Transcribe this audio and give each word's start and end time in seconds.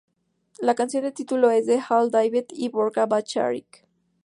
La 0.61 0.73
canción 0.73 1.03
del 1.03 1.13
título 1.13 1.51
es 1.51 1.67
de 1.67 1.79
Hal 1.87 2.09
David 2.09 2.45
y 2.53 2.69
Burt 2.69 2.95
Bacharach. 3.07 3.85